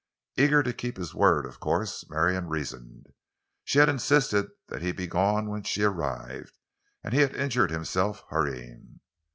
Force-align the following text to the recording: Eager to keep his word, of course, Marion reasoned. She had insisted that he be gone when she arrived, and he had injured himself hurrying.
Eager 0.35 0.63
to 0.63 0.73
keep 0.73 0.97
his 0.97 1.13
word, 1.13 1.45
of 1.45 1.59
course, 1.59 2.09
Marion 2.09 2.47
reasoned. 2.47 3.13
She 3.63 3.77
had 3.77 3.87
insisted 3.87 4.49
that 4.67 4.81
he 4.81 4.91
be 4.91 5.05
gone 5.05 5.47
when 5.51 5.61
she 5.61 5.83
arrived, 5.83 6.55
and 7.03 7.13
he 7.13 7.19
had 7.19 7.35
injured 7.35 7.69
himself 7.69 8.23
hurrying. 8.29 9.01